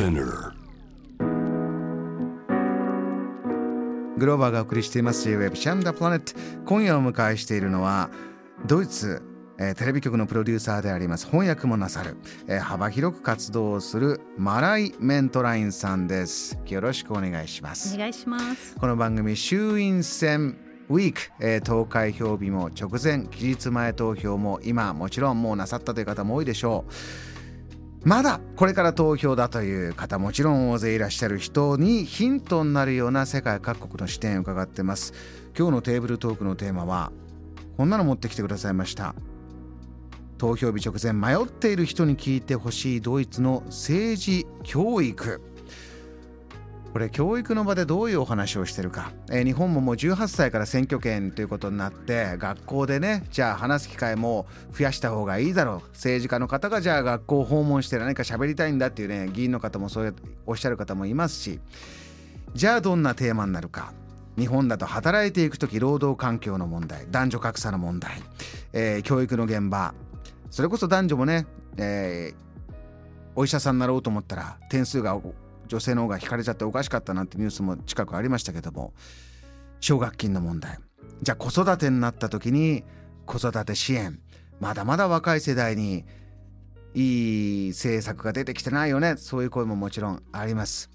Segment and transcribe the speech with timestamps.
[0.00, 0.54] Spinner.
[4.16, 6.32] グローバーがお送りしています J-Web シャムダプラネット。
[6.64, 8.08] 今夜お迎えしているのは
[8.66, 9.22] ドイツ
[9.58, 12.16] えーテレビ局のプロデューサーであります翻訳もなさる、
[12.48, 16.58] えー幅広く活動をするマライ・メントラインさんです。
[16.66, 17.94] よろしくお願いします。
[17.94, 18.76] お願いします。
[18.76, 20.56] この番組衆院選
[20.88, 26.92] ウィーク、えー投開票日も直前期日前投票も今もちろんもうなさったという方も多いでしょう
[28.02, 35.12] まだこれから投票だという方もちろん大勢いらっしゃる人にヒントになるような世界各国の視点を伺ってます。
[35.56, 37.12] 今日のテーブルトークのテーマは
[37.76, 39.14] こんなの持ってきてくださいました。
[40.38, 45.42] 投票日直前迷っている人に聞いてほしいドイツの政治教育。
[46.92, 55.88] これ教育の場でどういうお話をしてるか、えー日本ももう18歳から選挙権ということになって学校でねじゃあ話す機会も増やした方がいいだろう。
[55.92, 60.14] 政治家の方がじゃあ学校訪問して何か喋りたいんだっていうね議員の方もそう
[60.46, 61.60] おっしゃる方もいますし。
[62.54, 63.92] じゃあどんなテーマになるか。
[64.36, 68.22] 日本だと働いていく時労働環境の問題男女格差の問題、
[68.72, 69.94] えー教育の現場。
[70.50, 72.50] それこそ男女もね、えー
[73.36, 75.18] お医者さんになろうと思ったら点数が
[75.70, 78.92] 女性の方が引かれちゃっておかしかったなんてニュースも近くありましたけども
[79.78, 80.78] 奨学金の問題。
[81.22, 82.82] じゃあ子育てになった時に
[83.24, 84.18] 子育て支援。
[84.58, 86.04] まだまだ若い世代に
[86.92, 89.14] いい政策が出てきてないよね。
[89.16, 90.90] そういう声ももちろんあります。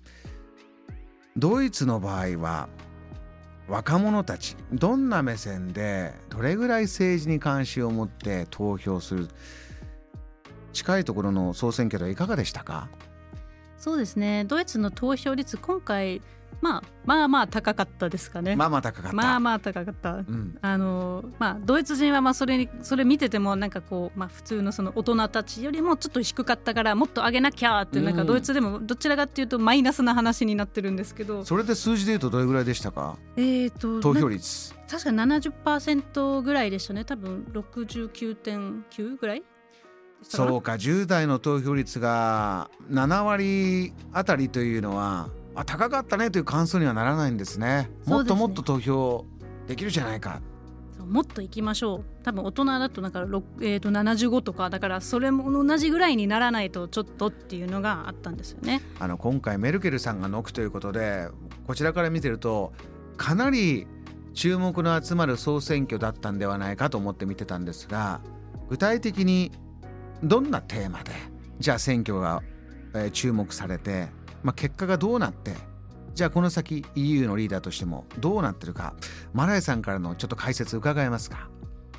[1.38, 2.68] ドイツの場合は
[3.70, 9.30] 若者たちどんな目線でどれぐらい政治に関心を持って投票する
[10.74, 12.90] 近いところの総選挙ではいかがでしたか？
[13.78, 14.46] そうですね。
[14.46, 16.22] ドイツの投票率今回
[16.62, 18.56] まあまあまあ高かったですかね。
[18.56, 20.14] まあまあ高かった、まあまあ高かった。
[20.16, 33.18] うん、あのまあドイツ人はまあそれにそれ見ててもなんかこうまあ普通のその大人たちよりもちょっと低かったからもっと上げなきゃってなんうんかドイツでもどちらかっていうとマイナスな話になってるんですけど、それで数字で言うとどれぐらいでしたか？
[33.36, 37.04] えっ、と投票な率確か70%ぐらいでしたね。
[37.04, 39.55] 多分69.9ぐらいでしたかな
[40.22, 47.90] そうか10代の投票率が7割あたりというのはあ高かったねという感想にはならないんですね。
[48.06, 49.26] もっともっと投票
[49.68, 50.42] できるじゃないか。
[50.98, 52.06] そうもっと行きましょう。
[52.24, 58.82] 多分大人だとだから、えー、と75とかだからそれも同じぐらいにならないとちょっとっていうのがあったんですよね。
[59.00, 61.30] あの今回メルケルさんがノックということで
[61.66, 62.74] こちらから見てると
[63.16, 63.88] かなり
[64.34, 68.20] 注目の集まる総選挙だったんではないかと思って見てたんですが
[68.70, 69.52] 具体的に
[70.24, 71.12] どんなテーマで
[71.60, 72.42] じゃあ選挙が、
[72.94, 74.08] えー注目されて、
[74.44, 75.54] まあ、結果がどうなって
[76.14, 78.94] じゃあこの先 EU のリーダーとしてもどうなってるか
[79.34, 81.50] マライさんからのちょっと解説伺えますか？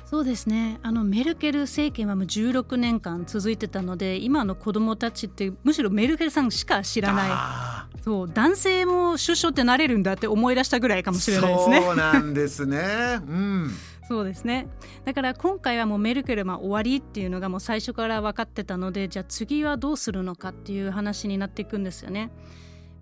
[0.05, 0.79] そうですね。
[0.83, 7.29] あのメルケル政権はもう16年間続いてたので今の子供たちってむしろメルケルさんしか知らない。
[7.29, 11.81] あそう男性も首相ってなれるんだって思い出したぐらいかーもしれないですね。
[11.81, 13.19] そうなんですね。
[13.27, 13.71] うん
[14.07, 14.67] そうですね
[15.03, 22.31] だから今回はもうメルケルま終わりっていうのがもう最初から分かってたのでじゃあ次はどうするのかっていう話になっていくんですよね。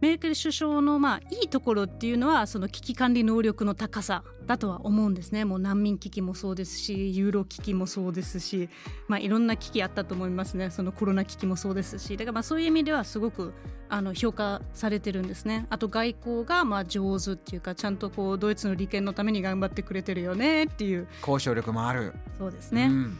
[0.01, 5.45] メルケル首相のまあいいところっていうのはその危機管理能力の高さだとは思うんですね。
[5.45, 8.69] もう難民危機もそうですしユーロ危機もそうですし、
[9.07, 10.69] まあ、いろんな危機あったと思いますね。
[10.69, 12.17] そのコロナ危機もそうですし。
[12.17, 13.53] だからまあそういう意味ではすごく
[13.89, 15.65] あの評価されてるんですね。
[15.69, 21.07] あと外交がまあ上手っていうかちゃんとこうドイツの利権のために頑張ってくれてるよねっていう。
[21.21, 22.13] 交渉力もある。
[22.37, 23.17] そうですね、うん。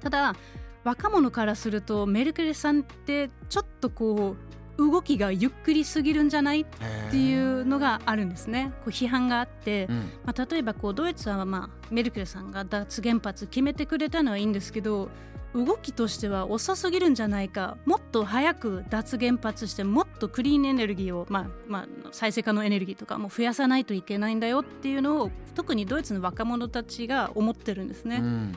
[0.00, 0.36] ただ
[0.84, 4.52] 若者からするとメルケルさんってちょっとこう
[4.90, 6.60] 動きがゆっくりすぎるんじゃない？
[6.60, 6.66] っ
[7.10, 8.72] ていうのがあるんですね。
[8.84, 9.96] こう批判があって、うん。
[10.24, 15.10] まあ、例えばこうドイツはまあメルケルさんが脱原発決めてくれたのはいいんですけど
[15.54, 17.76] 動きとしては遅すぎるんじゃないか。
[17.84, 28.16] もっと早く脱原発してもっとクリーンエネルギーを、まあまあ、再生可能エネルギーとかも増やさないといけないんだよっていうのを特にドイツの若者たちが思ってるんですね。
[28.16, 28.56] うん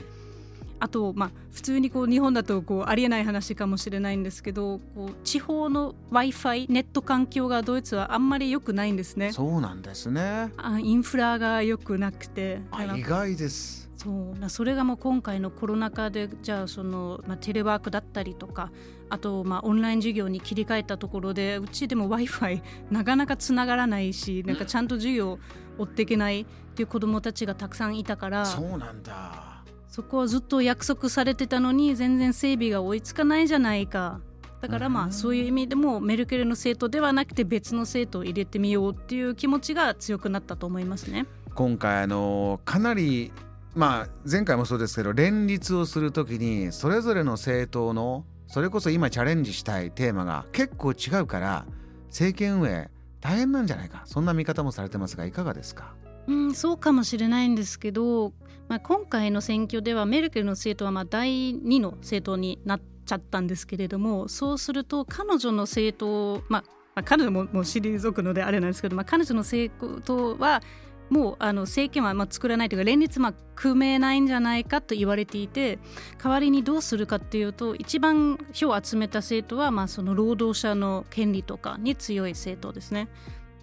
[0.80, 9.32] あと、まあ、普通にこう日本だとこうありえない話かもしれないんですけどこう地方の w i f i ネット環境がドイツはあんまり良くないんですね。
[9.32, 10.52] そうなんですね。
[10.58, 12.62] あインフラが良くなくて。
[12.96, 13.90] 意外です。
[13.96, 14.40] そう。
[14.40, 18.72] なそれがもう今回のコロナ禍でじゃあその、まあ、テレワークだったりとか
[19.10, 25.40] あと、まあ、オンライン授業に切り替えたところでうちでも w i f i なかなかつながらないしなんかちゃんと授業を
[25.78, 26.46] 追っていけないっ
[26.76, 28.46] ていう子どもたちがたくさんいたから。
[28.46, 29.55] そうなんだ
[29.96, 34.20] そこはずっと約束されてたのに全然整備が追いつかないじゃないか。
[34.60, 35.08] だからまうん。
[35.08, 41.28] あそういう意味でもメルケルの政党ではなくて別の政党を入れてみようっていう気持ちが強くなったと思いますね。
[41.54, 43.32] 今回あのかなり
[43.74, 51.66] まあ前回もそうですけど連立をするときにそれぞれの政党のそれこそ今チャレンジしたいテーマが結構違うから
[52.08, 52.90] 政権運営
[53.22, 54.02] 大変なんじゃないか。
[54.04, 55.94] そんな見方もされてますがいかがですか？
[56.28, 58.34] うん、そうかもしれないんですけど、
[58.68, 66.64] まあ、今回の選挙ではメルケルの政党はま第2の政党になっちゃったんですけれどもそうすると彼女の政党、まあ、
[66.96, 70.62] まあ、彼女ももう退くのであれなんですけど、まあ、彼女の政党は
[71.10, 75.78] もうあの政権はまあ作らないというか連立まあ組めないんじゃないかと言われていて
[76.22, 83.08] 代わりにどうするかっていうと一番票を集めた政党はまあその労働者の権利とかに強い政党ですね。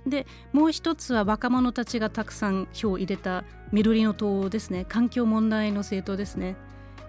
[0.06, 4.84] でもう一つは若者たちがたくさん票を入れた緑の党ですね。
[4.88, 6.56] 環境問題の政党ですね。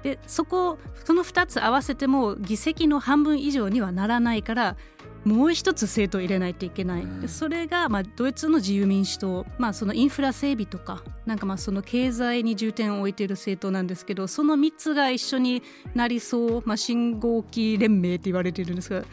[0.04, 4.76] でそこその2つ合わせても議席の半分以上にはならないから
[5.24, 15.64] もう一つ政党入れないといけない、うん、それがまあドイツの自由民主党、まあ、そのインフラ整備とかなんかまあその経済に重点を置いている政党なんですけどその3つが一緒に
[15.96, 19.06] なりそう、まあ、信号機連盟って言われているんですが、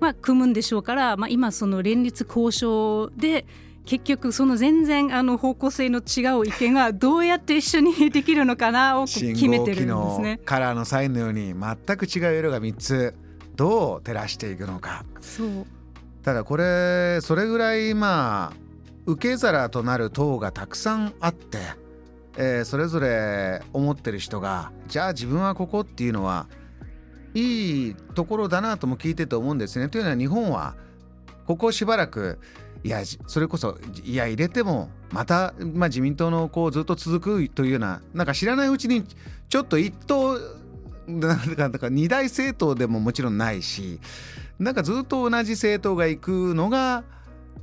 [0.00, 3.46] まあ、組むんでしょうから、まあ、今その連立交渉で
[3.86, 10.40] 結局その全然あの方向性の違う意見がどうやって一緒にできるのかなを決めてるんですね。
[10.44, 13.14] カラーのサインのように全く違う色が3つ
[13.54, 15.66] どう照らしていくのかそう
[16.22, 18.56] ただこれそれぐらいまあ
[19.06, 21.58] 受け皿となる党がたくさんあって、
[22.36, 26.48] えー、それぞれ思ってる人がじゃあ自分はここっていうのは
[27.36, 29.90] いいところだなとも聞いてて思うんですね。
[29.90, 30.74] というのは日本は
[31.46, 32.38] ここしばらく
[32.82, 39.04] いやそれこそいや入れてもまた、まあ、自民党のこうずっと続くというようななんか知らないうちに
[39.48, 40.38] ちょっと一党
[41.06, 44.00] なんかだか二大政党でももちろんないし
[44.58, 47.04] なんかずっと同じ政党が行くのが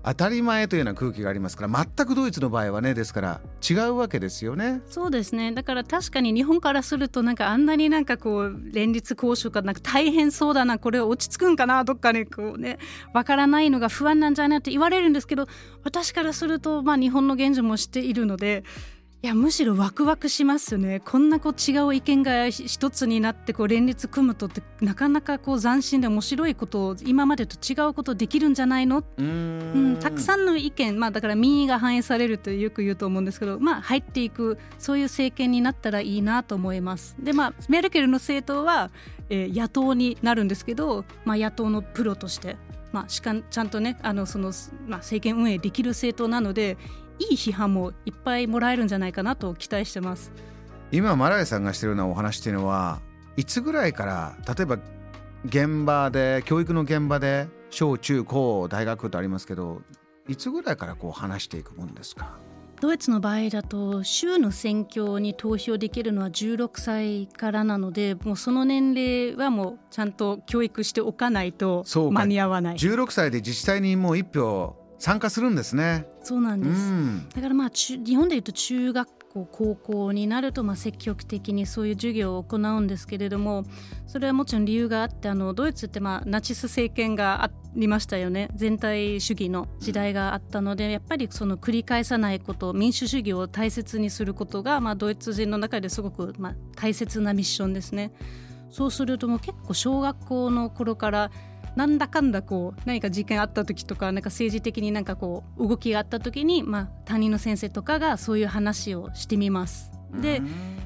[0.05, 4.81] 当たり前というような空気がありますから全くドイツの場合はねですから違うわけですよね。
[4.85, 12.79] そうですねだから確かに日本からするとなんかあんなになんかこう連立交渉かなんか大変そうだなこれ落ち着くんかなどっかにこうね
[13.13, 15.47] わからないのが不安なんじゃないって言われるんですけど
[15.83, 18.63] 私からするとまあ日本の現状も知っているので
[19.23, 20.99] いやむしろワクワクしますよね。
[20.99, 29.01] こんなこう違う意見が一つになってこう連立組むとってなかなかこう斬新で面白いことを今までと違うことできるんじゃないの？
[29.17, 29.97] うん。
[30.01, 37.15] たくさんの意見、まあ、だから民意が反映されるとよく言うと思うんですけど、まあ、入っていくそういう政権になったらいいなと思います。
[37.17, 38.91] でまあメルケルの政党は、
[39.29, 42.57] えー、野党になるんですけど、まあ、野党のプロとして
[42.91, 44.51] まあ、しかちゃんとねあのその、
[44.85, 46.77] まあ、政権運営できる政党なので
[47.19, 50.31] いい批判もいっぱいもらえるんじゃないかなと期待してます。
[50.92, 53.01] 今マライさんがしてるようなお話っていうのは
[53.36, 54.77] いつぐらいから例えば
[55.45, 59.81] 現場で教育の現場で小中高大学とありますけど
[60.27, 62.38] いつぐらいからこう話していくもんですか？
[62.80, 72.75] ドイツの場合だと州の選挙に投票できるのは16歳からなのでもうその年齢はもうちゃんと教育しておかないと間に合わない。
[72.75, 76.05] 16歳で自治体にもう1票参加するんですね。
[76.23, 76.79] そうなんです。
[76.79, 83.65] うん、だからまあ日本でいうと中学校高校になるとまあ積極的にそういう授業を行うんですけれども
[84.07, 98.13] それはもちろん理由があってあのドイツってまあナチス政権がありましたよね全体主義の時代があったのでやっぱりその繰り返さないこと民主主義を大切にすることがまあドイツ人の中ですごくまあ大切なミッションですね。
[98.69, 101.31] そうするともう結構小学校の頃から
[101.75, 109.92] なんだかんだこう何か事件あった時とかなんか政治的になんかこう動きがあった時に、まあ、担任の先生とかがそういう話をしてみます。
[110.21, 110.42] で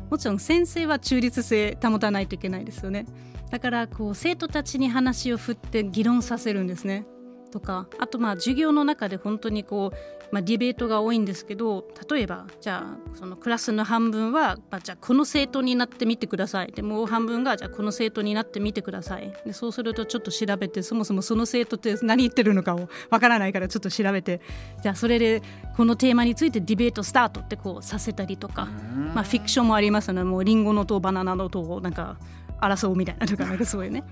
[0.10, 3.06] もちろん先生は中立性保たないといけないですよね。
[3.52, 7.06] だからこう生徒たちに話を振って議論させるんですね。
[7.50, 16.72] とかあとまあ授業の中で本当にこうまあ、ディベートが多いんですけど例えばじゃあそのクラスの半分は、まあ、じゃあこの生徒になってみてください。
[16.72, 19.34] でもう半分がじゃあこの生徒になってみてください。
[19.46, 24.42] でそうするとちょっと調べてそもそもその生徒って 何言ってるのかをわからないからちょっと調べて
[24.82, 25.42] じゃあそれで
[25.76, 28.68] このテーマについてディベートスタートってこうさせたりとか、
[29.14, 32.18] まあ、フィクションもありますのでもうリンゴのとバナナのとなんか
[32.60, 34.04] 争うみたいなとかなんかそういうね。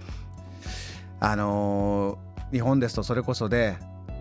[1.20, 3.76] あのー、日本ですとそれこそで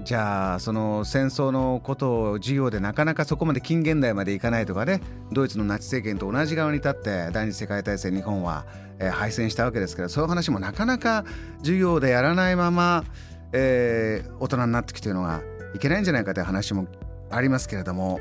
[0.05, 5.01] じゃあその戦争のことを授業でなかなかそこまで近現代までいかないとかね
[5.33, 8.67] ドイツのナチ政権と同じ側に立って第二次世界大戦日本は、
[8.99, 11.25] えー、敗戦したわけですけどそういう話もなかなか
[11.61, 13.05] 授業でやらないまま、
[13.53, 15.41] えー、大人になってきてるのが
[15.75, 16.87] いけないんじゃないかという話も
[17.31, 18.21] ありますけれども。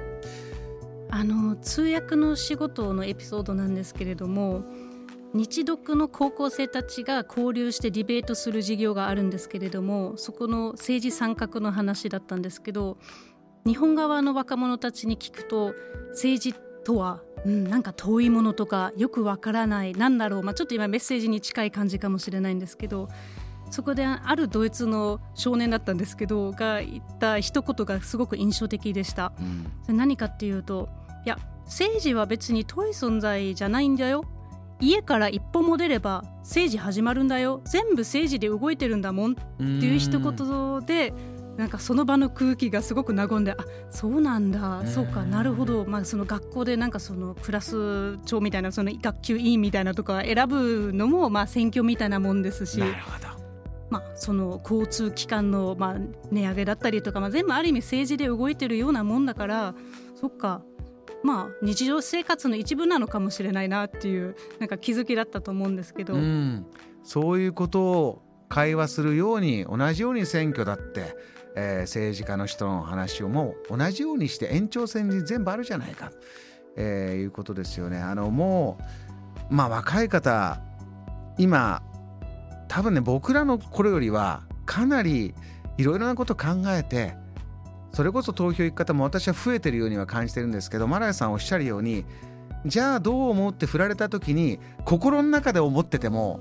[1.16, 4.64] あの通訳の仕事のエピソードなんですけれども
[5.34, 12.98] 日読の高校生たちが交流してディベートする授業があるんですけれどもそこの政治参画の話だったんですけど
[13.66, 15.74] 日本側の若者たちに聞くと
[16.12, 23.10] 政治とはうん、なんか遠いものとかよくわからないなんだろう、まあ、ちょっと今メッセージに近い感じかもしれないんですけど
[23.70, 29.34] そこであるドイツの少年だったんですけどが言った一言がすごく印象的でした。
[29.90, 30.90] うん、何かっていうと
[31.26, 34.26] いや政治は別に遠い存在じゃないんだよ
[34.84, 37.62] 家から一歩も出れば政治始まるんだよ。
[37.66, 39.32] 全部政治で動いてるんだもん。
[39.32, 41.14] っていう一言で
[41.58, 43.58] なんかその場の空気がすごく和んであ
[43.90, 44.86] そうなんだ。
[44.86, 52.82] そうかなるほど、まあ、その学校でなんかそのクラス長みたいなその学級委員みたいなとか選ぶのもまあ選挙みたいなもんですし。
[53.90, 55.96] まあ、その交通機関のまあ
[56.32, 59.76] 値上げだったりとか、まあ、全部ある意味政治で動いてるようなもんだから
[60.16, 60.64] そっか
[61.24, 66.66] まあ日常生活の一部なのかもしれないなっていうなんか気づきだったと思うんですけど、うん、
[67.04, 71.16] そういうことを会話するように同じように選挙だって、
[71.56, 76.12] えー、政治家の人の話をもう同じようにして延長線に全部あるじゃないか、
[76.76, 77.98] えー、いうことですよね。
[77.98, 78.78] あのも
[79.50, 80.62] うまあ若い方
[81.38, 81.82] 今
[82.68, 85.34] 多分ね僕らの頃よりはかなり
[85.78, 87.16] いろいろなこと考えて
[87.94, 92.06] それこそ投票行く方も私は増えてるようには感じてるんですけどマラヤさんおっしゃるように
[92.66, 96.40] じゃあどう思って振られた時に心の中で思ってても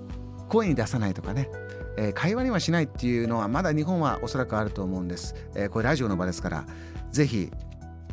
[0.48, 1.50] 声に出さないとかね、
[1.98, 6.64] えー、会話にはしないっていうのはまだ日本はおそらくあると思うんです、えー、これラジオの場ですから
[7.10, 7.50] ぜひ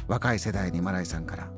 [0.07, 1.49] 若い世代にマライさんから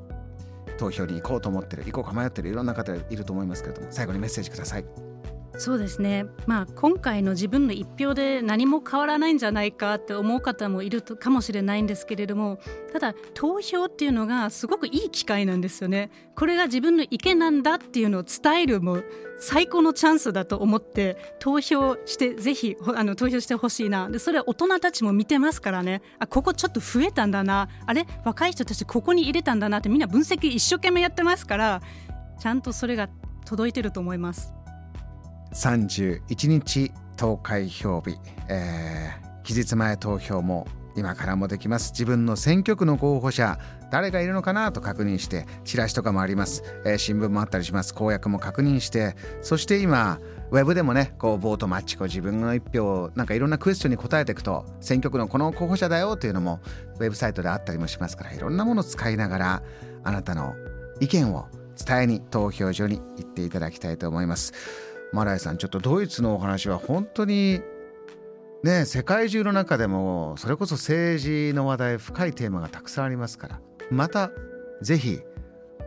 [0.77, 5.10] 投票に行こうと思ってる行こうか迷ってるいろんな方いると思いますけれども最後にメッセージください。
[5.57, 12.59] そうですね、まあ、今回の自分の一票で何も変わらないんじゃないかって思う方もいるかもしれないんですけれども
[12.91, 16.09] ただ投票っていうのがすごくいい機会なんですよね。
[16.35, 19.03] これが自分の意見なんだっていうのを伝えるも
[19.39, 24.09] 最高のチャンスだと思って投票してぜひあの投票してほしいな。
[24.09, 26.01] でそれは大人たちも見てますからね。
[26.17, 27.69] あここちょっと増えたんだな。
[27.85, 28.07] あれ？
[28.25, 31.81] 若い人たちここに入れたんだなってみんな分析一生懸命やってますから
[32.39, 33.09] ちゃんとそれが
[33.45, 34.53] 届いてると思います。
[35.61, 38.17] 31日投開票日、
[38.49, 40.65] えー、期日前投票も
[40.97, 41.91] 今からもできます。
[41.91, 43.59] 自分の選挙区の候補者
[43.91, 47.93] 誰がいるのかなと確認してチラシとかもあります、えー、新聞もあったりします。
[47.93, 56.59] 公約も確認してそして今ウェブでもねこうボートマッチこう自分の一票なんかいろんなクエスチョンに答えていくと選挙区のこの候補者だよというのも
[56.99, 59.63] ウェブサイトであったりもしますからいろんなものを使いながら
[60.03, 60.55] あなたの
[60.99, 61.45] 意見を
[61.85, 64.53] 伝えに投票所に行っていただきたいと思います。
[65.13, 67.61] マライさんちょっとドイツのお話は本当に
[68.63, 74.31] ね世界中の中でもそれこそ政治の話題深いテーマがたくさんありますからまた
[74.81, 75.19] ぜひ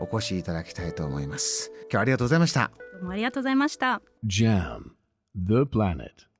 [0.00, 1.70] お越しいただきたいと思います。
[1.82, 2.70] 今日はありがとうございました。
[2.94, 4.02] どうもありがとうございました。
[4.26, 4.90] JAM
[5.36, 6.33] The Planet